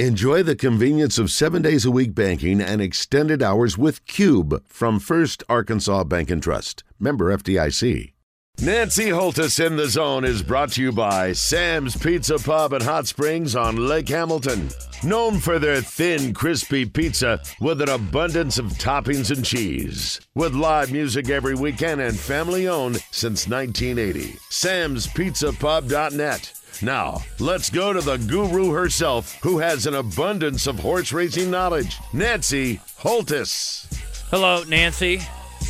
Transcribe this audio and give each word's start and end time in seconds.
Enjoy 0.00 0.42
the 0.42 0.56
convenience 0.56 1.18
of 1.18 1.30
seven 1.30 1.62
days 1.62 1.84
a 1.84 1.90
week 1.90 2.16
banking 2.16 2.60
and 2.60 2.82
extended 2.82 3.44
hours 3.44 3.78
with 3.78 4.04
Cube 4.06 4.60
from 4.66 4.98
First 4.98 5.44
Arkansas 5.48 6.02
Bank 6.02 6.32
and 6.32 6.42
Trust. 6.42 6.82
Member 6.98 7.26
FDIC. 7.36 8.12
Nancy 8.60 9.10
Holthus 9.10 9.64
in 9.64 9.76
the 9.76 9.86
Zone 9.86 10.24
is 10.24 10.42
brought 10.42 10.72
to 10.72 10.82
you 10.82 10.90
by 10.90 11.32
Sam's 11.32 11.96
Pizza 11.96 12.40
Pub 12.40 12.72
and 12.72 12.82
Hot 12.82 13.06
Springs 13.06 13.54
on 13.54 13.86
Lake 13.86 14.08
Hamilton. 14.08 14.68
Known 15.04 15.38
for 15.38 15.60
their 15.60 15.80
thin, 15.80 16.34
crispy 16.34 16.86
pizza 16.86 17.40
with 17.60 17.80
an 17.80 17.88
abundance 17.88 18.58
of 18.58 18.72
toppings 18.72 19.30
and 19.30 19.44
cheese. 19.44 20.20
With 20.34 20.54
live 20.54 20.90
music 20.90 21.30
every 21.30 21.54
weekend 21.54 22.00
and 22.00 22.18
family 22.18 22.66
owned 22.66 22.96
since 23.12 23.46
1980. 23.46 24.38
Sam'sPizzaPub.net. 24.50 26.63
Now, 26.84 27.22
let's 27.38 27.70
go 27.70 27.94
to 27.94 28.00
the 28.02 28.18
guru 28.18 28.70
herself, 28.70 29.40
who 29.40 29.58
has 29.58 29.86
an 29.86 29.94
abundance 29.94 30.66
of 30.66 30.78
horse 30.78 31.14
racing 31.14 31.50
knowledge, 31.50 31.96
Nancy 32.12 32.78
Holthus. 32.98 33.86
Hello, 34.28 34.64
Nancy 34.64 35.16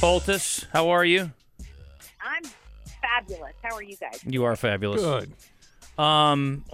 Holthus. 0.01 0.67
How 0.73 0.89
are 0.89 1.05
you? 1.05 1.31
I'm 2.21 2.43
fabulous. 3.01 3.53
How 3.63 3.77
are 3.77 3.83
you 3.83 3.97
guys? 3.97 4.25
You 4.27 4.43
are 4.43 4.57
fabulous. 4.57 5.03
Good. 5.03 6.03
Um, 6.03 6.65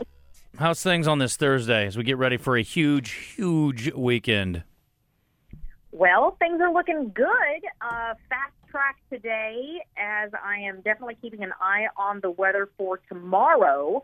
how's 0.58 0.82
things 0.82 1.06
on 1.06 1.18
this 1.18 1.36
Thursday 1.36 1.86
as 1.86 1.98
we 1.98 2.02
get 2.02 2.16
ready 2.16 2.38
for 2.38 2.56
a 2.56 2.62
huge, 2.62 3.10
huge 3.10 3.92
weekend? 3.92 4.62
Well, 5.92 6.36
things 6.38 6.62
are 6.62 6.72
looking 6.72 7.12
good. 7.14 7.28
Uh, 7.82 8.14
fast 8.30 8.54
track 8.70 8.96
today, 9.12 9.82
as 9.98 10.30
I 10.42 10.60
am 10.60 10.80
definitely 10.80 11.18
keeping 11.20 11.42
an 11.42 11.52
eye 11.60 11.88
on 11.98 12.20
the 12.20 12.30
weather 12.30 12.70
for 12.78 13.00
tomorrow. 13.06 14.00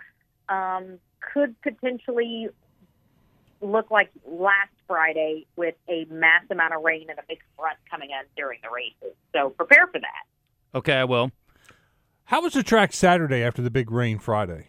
Um, 0.48 0.98
could 1.32 1.60
potentially 1.62 2.48
look 3.60 3.90
like 3.90 4.10
last 4.26 4.70
Friday 4.86 5.46
with 5.56 5.74
a 5.88 6.06
mass 6.10 6.44
amount 6.50 6.74
of 6.74 6.82
rain 6.82 7.06
and 7.08 7.18
a 7.18 7.22
big 7.28 7.38
front 7.56 7.78
coming 7.90 8.10
in 8.10 8.26
during 8.36 8.60
the 8.62 8.68
races. 8.70 9.16
So 9.34 9.50
prepare 9.50 9.86
for 9.86 9.98
that. 9.98 10.78
Okay, 10.78 10.94
I 10.94 11.04
will. 11.04 11.32
How 12.24 12.42
was 12.42 12.52
the 12.52 12.62
track 12.62 12.92
Saturday 12.92 13.42
after 13.42 13.62
the 13.62 13.70
big 13.70 13.90
rain 13.90 14.18
Friday 14.18 14.68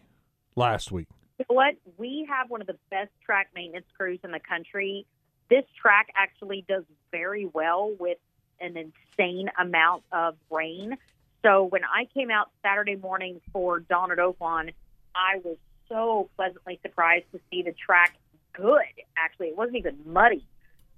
last 0.56 0.92
week? 0.92 1.08
You 1.40 1.46
know 1.50 1.56
what? 1.56 1.76
We 1.98 2.28
have 2.30 2.50
one 2.50 2.62
of 2.62 2.68
the 2.68 2.78
best 2.90 3.12
track 3.26 3.50
maintenance 3.54 3.86
crews 3.96 4.20
in 4.24 4.32
the 4.32 4.40
country. 4.40 5.06
This 5.50 5.64
track 5.80 6.08
actually 6.16 6.66
does 6.68 6.84
very 7.12 7.46
well 7.46 7.94
with 8.00 8.18
an 8.60 8.76
insane 8.78 9.50
amount 9.60 10.04
of 10.12 10.36
rain. 10.50 10.98
So 11.44 11.64
when 11.64 11.84
I 11.84 12.06
came 12.14 12.32
out 12.32 12.50
Saturday 12.64 12.96
morning 12.96 13.42
for 13.54 13.80
Dawn 13.80 14.12
at 14.12 14.18
Oaklawn, 14.18 14.74
I 15.16 15.38
was 15.44 15.58
so 15.90 16.30
pleasantly 16.36 16.80
surprised 16.82 17.26
to 17.34 17.40
see 17.52 17.62
the 17.62 17.74
track 17.74 18.16
good. 18.54 18.82
Actually, 19.18 19.48
it 19.48 19.58
wasn't 19.58 19.78
even 19.78 19.98
muddy. 20.06 20.46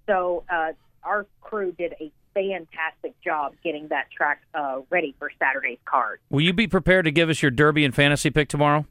So 0.08 0.44
uh, 0.50 0.72
our 1.04 1.28
crew 1.42 1.72
did 1.72 1.94
a 2.00 2.12
fantastic 2.34 3.20
job 3.22 3.54
getting 3.64 3.88
that 3.90 4.10
track 4.12 4.42
uh, 4.54 4.80
ready 4.90 5.16
for 5.20 5.32
Saturday's 5.40 5.80
card. 5.86 6.20
Will 6.30 6.42
you 6.42 6.54
be 6.54 6.68
prepared 6.68 7.06
to 7.06 7.12
give 7.12 7.30
us 7.30 7.42
your 7.42 7.52
Derby 7.52 7.84
and 7.86 7.94
fantasy 7.94 8.30
pick 8.30 8.50
tomorrow? 8.50 8.86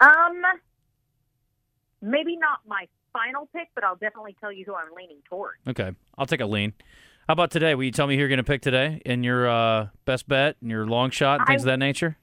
Um, 0.00 0.42
maybe 2.00 2.36
not 2.36 2.60
my 2.66 2.86
final 3.12 3.48
pick, 3.52 3.68
but 3.74 3.84
I'll 3.84 3.96
definitely 3.96 4.36
tell 4.40 4.52
you 4.52 4.64
who 4.64 4.74
I'm 4.74 4.92
leaning 4.96 5.18
toward. 5.28 5.54
Okay, 5.66 5.92
I'll 6.16 6.26
take 6.26 6.40
a 6.40 6.46
lean. 6.46 6.72
How 7.26 7.32
about 7.32 7.50
today? 7.50 7.74
Will 7.74 7.84
you 7.84 7.90
tell 7.90 8.06
me 8.06 8.14
who 8.14 8.20
you're 8.20 8.28
going 8.28 8.38
to 8.38 8.44
pick 8.44 8.62
today 8.62 9.02
in 9.04 9.22
your 9.22 9.48
uh, 9.48 9.88
best 10.04 10.28
bet 10.28 10.56
and 10.62 10.70
your 10.70 10.86
long 10.86 11.10
shot 11.10 11.40
and 11.40 11.46
things 11.46 11.62
I- 11.62 11.64
of 11.64 11.66
that 11.66 11.78
nature? 11.78 12.16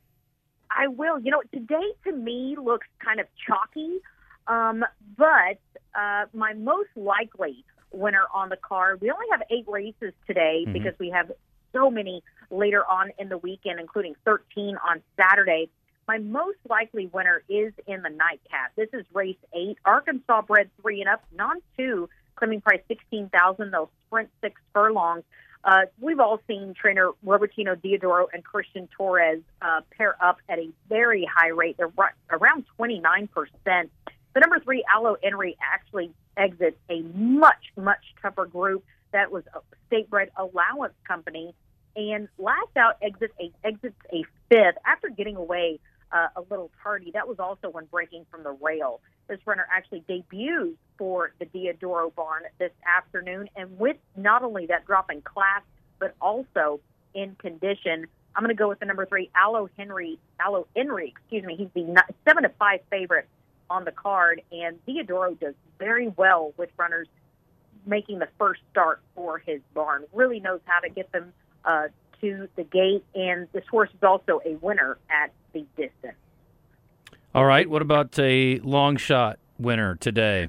I 0.75 0.87
will. 0.87 1.19
You 1.19 1.31
know, 1.31 1.41
today 1.53 1.87
to 2.05 2.11
me 2.11 2.55
looks 2.61 2.87
kind 3.03 3.19
of 3.19 3.27
chalky, 3.47 3.99
um, 4.47 4.83
but 5.17 5.59
uh, 5.93 6.25
my 6.33 6.53
most 6.53 6.89
likely 6.95 7.63
winner 7.91 8.25
on 8.33 8.49
the 8.49 8.57
card. 8.57 8.99
We 9.01 9.09
only 9.11 9.25
have 9.31 9.41
eight 9.49 9.65
races 9.67 10.13
today 10.27 10.65
Mhm. 10.67 10.73
because 10.73 10.93
we 10.99 11.09
have 11.11 11.31
so 11.71 11.89
many 11.89 12.23
later 12.51 12.85
on 12.85 13.11
in 13.17 13.29
the 13.29 13.37
weekend, 13.37 13.79
including 13.79 14.15
13 14.25 14.77
on 14.77 15.01
Saturday. 15.15 15.69
My 16.07 16.17
most 16.19 16.59
likely 16.69 17.07
winner 17.07 17.41
is 17.49 17.73
in 17.87 18.01
the 18.03 18.09
nightcap. 18.09 18.75
This 18.75 18.89
is 18.93 19.05
race 19.13 19.37
eight, 19.53 19.77
Arkansas 19.85 20.41
bred 20.43 20.69
three 20.81 20.99
and 21.01 21.09
up, 21.09 21.23
non 21.31 21.61
two, 21.77 22.09
claiming 22.35 22.61
price 22.61 22.81
16000 22.87 23.71
They'll 23.71 23.89
sprint 24.07 24.29
six 24.41 24.59
furlongs. 24.73 25.23
Uh, 25.63 25.81
we've 25.99 26.19
all 26.19 26.39
seen 26.47 26.75
trainer 26.79 27.09
Robertino 27.25 27.75
Diodoro 27.75 28.27
and 28.31 28.43
Christian 28.43 28.87
Torres 28.95 29.41
uh, 29.63 29.81
pair 29.97 30.15
up 30.23 30.37
at 30.47 30.59
a 30.59 30.69
very 30.87 31.27
high 31.33 31.47
rate. 31.47 31.77
They're 31.77 31.91
around 32.29 32.65
29%. 32.79 33.29
The 33.65 34.39
number 34.39 34.59
three, 34.59 34.83
Aloe 34.93 35.17
Henry, 35.23 35.57
actually 35.61 36.11
exits 36.37 36.77
a 36.89 37.01
much, 37.15 37.71
much 37.75 38.03
tougher 38.21 38.45
group. 38.45 38.83
That 39.11 39.31
was 39.31 39.43
a 39.55 39.59
state 39.87 40.09
bred 40.09 40.29
allowance 40.37 40.93
company. 41.07 41.55
And 41.95 42.27
last 42.37 42.75
out 42.77 42.97
exits 43.01 43.33
a, 43.39 43.51
exits 43.65 43.95
a 44.13 44.23
fifth 44.49 44.77
after 44.85 45.09
getting 45.09 45.35
away 45.35 45.79
uh, 46.15 46.27
a 46.37 46.41
little 46.49 46.71
tardy. 46.81 47.11
That 47.11 47.27
was 47.27 47.39
also 47.39 47.69
when 47.69 47.85
breaking 47.85 48.25
from 48.31 48.43
the 48.43 48.51
rail. 48.51 49.01
This 49.27 49.39
runner 49.45 49.67
actually 49.69 50.03
debuts 50.07 50.77
for 50.97 51.33
the 51.39 51.45
Diodoro 51.45 52.13
barn 52.15 52.43
this 52.57 52.71
afternoon, 52.87 53.49
and 53.55 53.77
with 53.77 53.97
not 54.15 54.41
only 54.43 54.65
that 54.67 54.85
drop 54.85 55.11
in 55.11 55.21
class, 55.21 55.61
but 55.99 56.15
also 56.21 56.79
in 57.13 57.35
condition. 57.35 58.07
I'm 58.35 58.43
going 58.43 58.55
to 58.55 58.59
go 58.59 58.69
with 58.69 58.79
the 58.79 58.85
number 58.85 59.05
three, 59.05 59.29
Aloe 59.35 59.69
Henry. 59.77 60.19
Aloe 60.39 60.67
Henry, 60.75 61.09
excuse 61.09 61.43
me. 61.43 61.55
He's 61.55 61.69
the 61.73 62.03
seven 62.25 62.43
to 62.43 62.49
five 62.57 62.79
favorite 62.89 63.27
on 63.69 63.83
the 63.83 63.91
card, 63.91 64.41
and 64.51 64.77
Diodoro 64.85 65.37
does 65.39 65.55
very 65.79 66.07
well 66.09 66.53
with 66.57 66.69
runners 66.77 67.07
making 67.85 68.19
the 68.19 68.27
first 68.37 68.61
start 68.71 69.01
for 69.15 69.37
his 69.39 69.61
barn. 69.73 70.05
Really 70.13 70.39
knows 70.39 70.61
how 70.65 70.79
to 70.79 70.89
get 70.89 71.11
them 71.11 71.33
uh, 71.65 71.87
to 72.21 72.47
the 72.55 72.63
gate, 72.63 73.03
and 73.13 73.47
this 73.53 73.63
horse 73.69 73.89
is 73.93 74.03
also 74.03 74.41
a 74.45 74.55
winner 74.55 74.97
at 75.09 75.31
the 75.53 75.65
distance. 75.77 76.15
All 77.33 77.45
right. 77.45 77.69
What 77.69 77.81
about 77.81 78.17
a 78.19 78.59
long 78.59 78.97
shot 78.97 79.39
winner 79.59 79.95
today? 79.95 80.47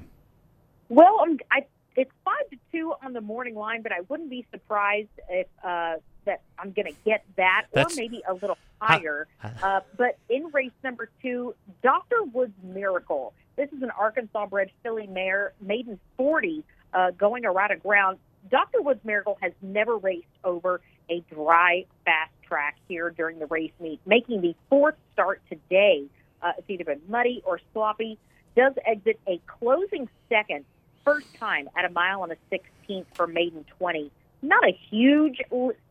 Well, 0.89 1.19
I'm, 1.21 1.37
I, 1.51 1.65
it's 1.95 2.11
five 2.23 2.49
to 2.51 2.57
two 2.71 2.93
on 3.03 3.13
the 3.13 3.21
morning 3.21 3.55
line, 3.55 3.81
but 3.81 3.91
I 3.91 4.01
wouldn't 4.07 4.29
be 4.29 4.45
surprised 4.51 5.09
if 5.29 5.47
uh, 5.63 5.95
that 6.25 6.41
I'm 6.59 6.71
going 6.71 6.85
to 6.87 6.95
get 7.03 7.25
that, 7.35 7.65
That's- 7.73 7.93
or 7.97 7.99
maybe 7.99 8.21
a 8.27 8.33
little 8.33 8.57
higher. 8.81 9.27
uh, 9.43 9.81
but 9.97 10.17
in 10.29 10.47
race 10.53 10.71
number 10.83 11.09
two, 11.21 11.55
Doctor 11.83 12.23
Woods 12.23 12.53
Miracle. 12.63 13.33
This 13.55 13.69
is 13.73 13.81
an 13.81 13.89
Arkansas-bred 13.89 14.69
filly 14.83 15.07
mare, 15.07 15.53
maiden 15.59 15.99
40, 16.15 16.63
uh, 16.93 17.09
going 17.11 17.43
around 17.43 17.71
a 17.71 17.75
ground. 17.77 18.19
Doctor 18.51 18.81
Woods 18.83 19.03
Miracle 19.03 19.37
has 19.41 19.51
never 19.63 19.97
raced 19.97 20.27
over 20.43 20.79
a 21.09 21.23
dry, 21.33 21.85
fast 22.05 22.31
track 22.43 22.77
here 22.87 23.09
during 23.09 23.39
the 23.39 23.45
race 23.47 23.71
meet, 23.79 23.99
making 24.05 24.41
the 24.41 24.55
fourth 24.69 24.95
start 25.13 25.41
today. 25.49 26.05
Uh, 26.41 26.53
it's 26.57 26.69
either 26.69 26.85
been 26.85 27.01
muddy 27.07 27.41
or 27.45 27.59
sloppy. 27.73 28.17
Does 28.55 28.73
exit 28.85 29.19
a 29.27 29.39
closing 29.47 30.09
second 30.29 30.65
first 31.07 31.33
time 31.35 31.69
at 31.77 31.85
a 31.85 31.89
mile 31.89 32.23
and 32.23 32.33
a 32.33 32.37
16th 32.53 33.05
for 33.13 33.27
maiden 33.27 33.63
20. 33.77 34.11
Not 34.41 34.67
a 34.67 34.77
huge 34.89 35.41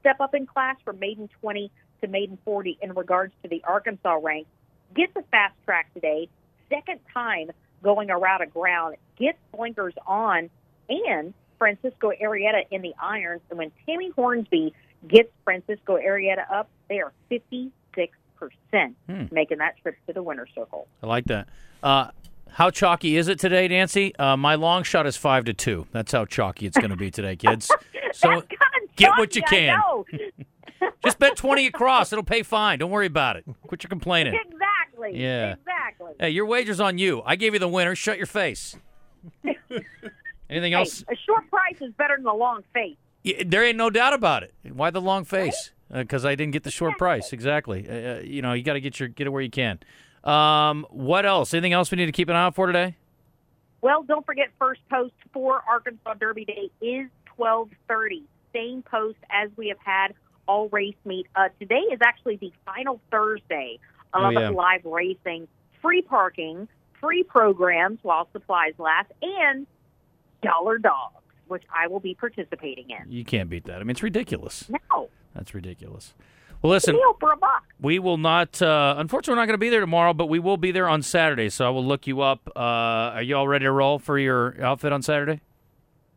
step 0.01 0.21
up 0.21 0.35
in 0.35 0.47
class 0.47 0.77
from 0.85 0.99
maiden 0.99 1.31
20 1.41 1.71
to 2.03 2.07
maiden 2.07 2.39
40 2.45 2.79
in 2.83 2.93
regards 2.93 3.33
to 3.43 3.49
the 3.49 3.65
Arkansas 3.65 4.19
rank. 4.23 4.47
Gets 4.95 5.17
a 5.17 5.23
fast 5.23 5.55
track 5.65 5.93
today, 5.95 6.29
second 6.69 7.01
time 7.15 7.51
going 7.83 8.11
around 8.11 8.43
a 8.43 8.47
ground, 8.47 8.97
gets 9.19 9.39
blinkers 9.55 9.95
on, 10.07 10.51
and 10.91 11.33
Francisco 11.59 12.13
Arrieta 12.23 12.67
in 12.71 12.83
the 12.83 12.95
irons. 13.01 13.41
And 13.49 13.59
when 13.59 13.73
Tammy 13.87 14.11
Hornsby 14.11 14.75
gets 15.09 15.31
Francisco 15.45 15.97
Arrieta 15.99 16.51
up, 16.51 16.69
they 16.89 17.01
are 17.01 17.13
56%, 17.31 17.71
Hmm. 19.09 19.25
making 19.31 19.59
that 19.59 19.77
trip 19.83 19.97
to 20.07 20.13
the 20.13 20.23
winner's 20.23 20.51
circle. 20.55 20.89
I 21.03 21.07
like 21.07 21.25
that. 21.27 21.49
Uh, 21.83 22.11
how 22.51 22.71
chalky 22.71 23.17
is 23.17 23.29
it 23.29 23.39
today, 23.39 23.69
Nancy? 23.69 24.15
Uh, 24.17 24.37
my 24.37 24.55
long 24.55 24.83
shot 24.83 25.07
is 25.07 25.17
five 25.17 25.45
to 25.45 25.55
two. 25.55 25.87
That's 25.93 26.13
how 26.13 26.25
chalky 26.25 26.67
it's 26.67 26.77
going 26.79 26.91
to 26.91 26.97
be 26.97 27.11
today, 27.11 27.37
kids. 27.37 27.71
So 28.13 28.29
kinda 28.41 28.47
get 28.97 29.11
what 29.19 29.37
you 29.37 29.43
can. 29.43 29.79
just 31.05 31.19
bet 31.19 31.37
twenty 31.37 31.67
across. 31.67 32.15
It'll 32.15 32.25
pay 32.25 32.43
fine. 32.43 32.79
Don't 32.79 32.91
worry 32.91 33.05
about 33.07 33.37
it. 33.37 33.45
Quit 33.67 33.83
your 33.83 33.89
complaining. 33.91 34.33
Exactly. 34.35 35.21
Yeah. 35.21 35.53
Exactly. 35.57 36.13
Hey, 36.19 36.31
your 36.31 36.47
wager's 36.47 36.81
on 36.81 36.97
you. 36.97 37.21
I 37.27 37.37
gave 37.37 37.53
you 37.53 37.59
the 37.59 37.69
winner. 37.69 37.95
Shut 37.95 38.17
your 38.17 38.25
face. 38.27 38.75
Anything 40.49 40.73
Hey, 40.73 40.79
else? 40.79 41.05
a 41.11 41.17
short 41.27 41.51
price 41.51 41.77
is 41.83 41.93
better 41.99 42.17
than 42.17 42.25
a 42.27 42.35
long 42.35 42.63
face. 42.73 42.97
There 43.45 43.65
ain't 43.65 43.77
no 43.79 43.91
doubt 43.91 44.13
about 44.13 44.43
it. 44.43 44.55
Why 44.73 44.91
the 44.91 45.01
long 45.01 45.25
face? 45.25 45.73
Because 45.93 46.25
I 46.25 46.35
didn't 46.35 46.53
get 46.53 46.63
the 46.65 46.71
short 46.71 46.99
price. 46.99 47.33
Exactly. 47.33 47.89
Uh, 47.89 47.93
Uh, 47.93 48.21
you 48.21 48.43
know, 48.43 48.53
you 48.53 48.63
got 48.63 48.75
to 48.75 48.81
get 48.81 48.99
your 49.01 49.09
get 49.09 49.27
it 49.27 49.31
where 49.31 49.43
you 49.43 49.51
can. 49.51 49.79
Um, 50.25 50.87
what 50.91 51.25
else? 51.27 51.55
Anything 51.55 51.73
else 51.73 51.91
we 51.91 51.97
need 51.97 52.07
to 52.07 52.13
keep 52.13 52.29
an 52.29 52.37
eye 52.37 52.43
out 52.45 52.55
for 52.55 52.67
today? 52.67 52.97
Well, 53.83 54.03
don't 54.03 54.27
forget 54.27 54.49
first 54.59 54.81
post 54.91 55.15
for 55.33 55.63
Arkansas 55.69 56.15
Derby 56.15 56.45
Day 56.45 56.71
is 56.81 57.09
12:30. 57.39 58.23
Same 58.53 58.83
post 58.83 59.19
as 59.31 59.51
we 59.57 59.69
have 59.69 59.79
had 59.85 60.15
all 60.49 60.69
race 60.71 60.97
meet. 61.05 61.27
Uh, 61.37 61.49
today 61.61 61.83
is 61.93 61.99
actually 62.03 62.37
the 62.37 62.53
final 62.65 63.01
Thursday 63.11 63.79
of 64.15 64.23
Oh, 64.25 64.31
yeah. 64.31 64.49
live 64.49 64.85
racing. 64.85 65.47
Free 65.83 66.03
parking 66.03 66.69
free 67.01 67.23
programs 67.23 67.99
while 68.03 68.27
supplies 68.33 68.73
last, 68.79 69.13
and 69.23 69.67
dollar 70.43 70.79
dogs, 70.79 71.23
which 71.49 71.63
I 71.75 71.87
will 71.87 72.01
be 72.01 72.15
participating 72.15 72.91
in. 72.91 73.11
You 73.11 73.25
can't 73.25 73.49
beat 73.51 73.65
that. 73.65 73.77
I 73.77 73.79
mean, 73.81 73.91
it's 73.91 74.03
ridiculous. 74.03 74.69
No, 74.91 75.09
That's 75.35 75.55
ridiculous. 75.55 76.15
Well, 76.63 76.71
listen, 76.73 76.95
deal 76.95 77.17
for 77.21 77.33
a 77.33 77.37
buck. 77.37 77.65
we 77.81 77.99
will 77.99 78.17
not. 78.17 78.61
Uh, 78.63 78.95
unfortunately, 78.97 79.33
we're 79.37 79.43
not 79.43 79.47
going 79.47 79.55
to 79.55 79.59
be 79.59 79.69
there 79.69 79.81
tomorrow, 79.81 80.15
but 80.15 80.27
we 80.27 80.39
will 80.39 80.57
be 80.57 80.73
there 80.73 80.89
on 80.89 81.03
Saturday. 81.03 81.51
So 81.51 81.67
I 81.67 81.71
will 81.71 81.85
look 81.85 82.07
you 82.07 82.23
up. 82.23 82.49
Uh, 82.57 82.61
are 82.61 83.23
you 83.23 83.37
all 83.37 83.47
ready 83.47 83.65
to 83.67 83.73
roll 83.73 83.99
for 83.99 84.19
your 84.19 84.57
outfit 84.63 84.93
on 84.93 85.03
Saturday? 85.03 85.41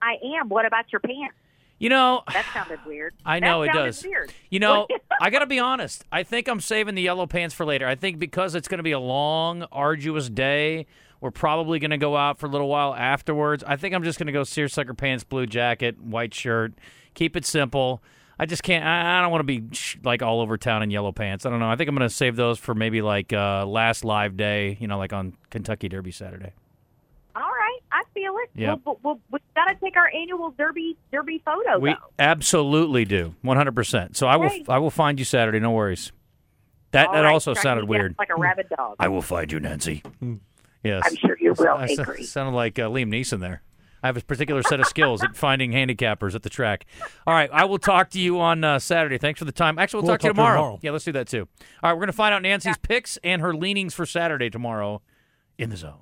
I 0.02 0.16
am. 0.40 0.48
What 0.50 0.66
about 0.66 0.92
your 0.94 1.02
pants? 1.02 1.36
You 1.78 1.90
know, 1.90 2.24
That 2.34 2.46
sounded 2.54 2.80
weird. 2.86 3.14
I 3.26 3.40
know 3.40 3.62
That 3.66 3.70
it 3.70 3.78
does. 3.78 4.04
Weird. 4.04 4.34
You 4.50 4.60
know, 4.60 4.88
I 5.22 5.30
got 5.30 5.40
to 5.40 5.46
be 5.46 5.60
honest. 5.60 6.06
I 6.12 6.24
think 6.24 6.48
I'm 6.48 6.62
saving 6.62 6.96
the 6.96 7.02
yellow 7.02 7.28
pants 7.28 7.54
for 7.54 7.66
later. 7.66 7.86
I 7.88 7.96
think 7.96 8.18
because 8.20 8.56
it's 8.56 8.68
going 8.68 8.80
to 8.80 8.84
be 8.84 8.92
a 8.94 9.00
long, 9.00 9.64
arduous 9.72 10.30
day, 10.30 10.88
we're 11.22 11.32
probably 11.32 11.80
going 11.80 11.92
to 11.92 11.98
go 11.98 12.16
out 12.16 12.40
for 12.40 12.46
a 12.46 12.50
little 12.50 12.68
while 12.70 12.94
afterwards. 12.96 13.64
I 13.66 13.76
think 13.76 13.94
I'm 13.94 14.04
just 14.04 14.18
going 14.20 14.28
to 14.28 14.34
go 14.34 14.44
seersucker 14.44 14.94
pants, 14.94 15.24
blue 15.24 15.46
jacket, 15.46 16.02
white 16.02 16.34
shirt. 16.34 16.74
Keep 17.14 17.36
it 17.36 17.46
simple. 17.46 18.02
I 18.42 18.46
just 18.46 18.64
can't. 18.64 18.86
I, 18.86 19.20
I 19.20 19.22
don't 19.22 19.32
want 19.32 19.42
to 19.42 19.60
be 19.60 19.64
sh- 19.76 19.98
like 20.04 20.22
all 20.22 20.40
over 20.40 20.58
town 20.58 20.82
in 20.82 20.92
yellow 20.92 21.12
pants. 21.12 21.46
I 21.46 21.50
don't 21.50 21.60
know. 21.60 21.70
I 21.70 21.76
think 21.76 21.90
I'm 21.90 21.96
going 21.96 22.08
to 22.08 22.14
save 22.16 22.38
those 22.38 22.58
for 22.58 22.74
maybe 22.74 23.02
like 23.02 23.34
uh, 23.34 23.66
last 23.66 24.06
live 24.06 24.38
day. 24.38 24.78
You 24.80 24.88
know, 24.88 24.98
like 24.98 25.12
on 25.12 25.34
Kentucky 25.50 25.90
Derby 25.90 26.12
Saturday. 26.12 26.54
All 27.36 27.42
right, 27.44 27.80
I 27.92 28.04
feel 28.14 28.34
it. 28.38 28.50
Yeah. 28.56 28.76
We'll, 28.86 29.00
we'll, 29.04 29.20
we've 29.32 29.42
got 29.56 29.66
to 29.66 29.76
take 29.76 29.96
our 29.98 30.10
annual 30.14 30.52
derby 30.58 30.98
derby 31.12 31.42
photo. 31.46 31.80
We 31.80 31.92
though. 31.92 31.98
absolutely 32.18 33.06
do, 33.06 33.36
100. 33.42 33.72
percent 33.74 34.16
So 34.18 34.28
I 34.28 34.38
will. 34.38 34.52
I 34.70 34.78
will 34.80 34.90
find 34.90 35.20
you 35.20 35.26
Saturday. 35.26 35.60
No 35.60 35.72
worries. 35.72 36.12
That 36.92 37.08
All 37.08 37.14
that 37.14 37.22
right, 37.22 37.34
also 37.34 37.54
sounded 37.54 37.88
weird. 37.88 38.16
like 38.18 38.30
a 38.30 38.40
rabid 38.40 38.70
dog. 38.70 38.96
I 39.00 39.10
will 39.10 39.22
find 39.22 39.52
you, 39.52 39.60
Nancy. 39.60 40.02
Yes. 40.84 41.04
I'm 41.06 41.16
sure 41.16 41.38
you 41.40 41.54
will, 41.58 41.68
I 41.68 41.84
s- 41.86 42.00
Acre. 42.00 42.24
sounded 42.24 42.56
like 42.56 42.80
uh, 42.80 42.84
Liam 42.84 43.08
Neeson 43.10 43.40
there. 43.40 43.62
I 44.02 44.08
have 44.08 44.16
a 44.16 44.22
particular 44.22 44.64
set 44.64 44.80
of 44.80 44.86
skills 44.88 45.22
at 45.22 45.36
finding 45.36 45.72
handicappers 45.72 46.34
at 46.34 46.44
the 46.44 46.50
track. 46.50 46.86
All 47.28 47.34
right, 47.34 47.50
I 47.52 47.66
will 47.66 47.80
talk 47.80 48.10
to 48.12 48.20
you 48.20 48.40
on 48.40 48.64
uh, 48.64 48.80
Saturday. 48.80 49.18
Thanks 49.18 49.40
for 49.40 49.46
the 49.46 49.52
time. 49.52 49.78
Actually, 49.78 50.04
we'll, 50.04 50.08
We'll 50.08 50.14
talk, 50.14 50.22
to 50.22 50.28
you 50.28 50.34
talk 50.34 50.36
to 50.38 50.42
you 50.42 50.46
tomorrow. 50.46 50.58
tomorrow. 50.62 50.80
Yeah, 50.82 50.92
let's 50.92 51.04
do 51.04 51.12
that 51.12 51.28
too. 51.28 51.50
All 51.84 51.90
right, 51.90 51.94
we're 51.94 52.00
going 52.00 52.08
to 52.08 52.14
find 52.14 52.34
out 52.34 52.42
Nancy's 52.44 52.78
picks 52.78 53.18
and 53.26 53.42
her 53.42 53.54
leanings 53.54 53.94
for 53.94 54.06
Saturday 54.06 54.50
tomorrow 54.50 55.02
in 55.58 55.70
the 55.70 55.76
zone. 55.76 55.98